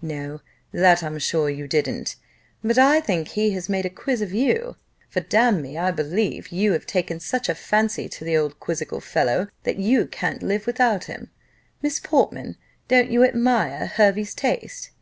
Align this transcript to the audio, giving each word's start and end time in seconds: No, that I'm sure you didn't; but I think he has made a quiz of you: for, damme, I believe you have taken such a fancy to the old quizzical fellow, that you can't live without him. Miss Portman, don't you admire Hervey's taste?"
No, 0.00 0.40
that 0.72 1.02
I'm 1.02 1.18
sure 1.18 1.50
you 1.50 1.68
didn't; 1.68 2.16
but 2.64 2.78
I 2.78 2.98
think 2.98 3.28
he 3.28 3.50
has 3.50 3.68
made 3.68 3.84
a 3.84 3.90
quiz 3.90 4.22
of 4.22 4.32
you: 4.32 4.76
for, 5.10 5.20
damme, 5.20 5.66
I 5.76 5.90
believe 5.90 6.48
you 6.48 6.72
have 6.72 6.86
taken 6.86 7.20
such 7.20 7.50
a 7.50 7.54
fancy 7.54 8.08
to 8.08 8.24
the 8.24 8.34
old 8.34 8.58
quizzical 8.58 9.02
fellow, 9.02 9.48
that 9.64 9.76
you 9.76 10.06
can't 10.06 10.42
live 10.42 10.66
without 10.66 11.04
him. 11.04 11.30
Miss 11.82 12.00
Portman, 12.00 12.56
don't 12.88 13.10
you 13.10 13.22
admire 13.22 13.84
Hervey's 13.86 14.34
taste?" 14.34 14.92